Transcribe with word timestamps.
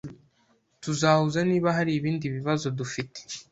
Tuzahuza 0.83 1.39
niba 1.49 1.67
hari 1.77 1.91
ibindi 1.95 2.25
bibazo 2.35 2.65
dufite 2.77 3.19